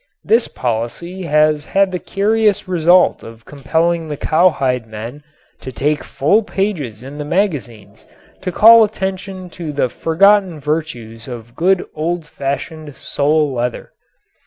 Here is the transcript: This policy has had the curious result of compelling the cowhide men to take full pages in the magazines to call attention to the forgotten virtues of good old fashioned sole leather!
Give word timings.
This 0.23 0.47
policy 0.47 1.21
has 1.25 1.63
had 1.63 1.91
the 1.91 1.99
curious 1.99 2.67
result 2.67 3.21
of 3.21 3.45
compelling 3.45 4.07
the 4.07 4.17
cowhide 4.17 4.87
men 4.87 5.23
to 5.61 5.71
take 5.71 6.03
full 6.03 6.41
pages 6.41 7.03
in 7.03 7.19
the 7.19 7.23
magazines 7.23 8.07
to 8.41 8.51
call 8.51 8.83
attention 8.83 9.47
to 9.51 9.71
the 9.71 9.89
forgotten 9.89 10.59
virtues 10.59 11.27
of 11.27 11.55
good 11.55 11.85
old 11.93 12.25
fashioned 12.25 12.95
sole 12.95 13.53
leather! 13.53 13.91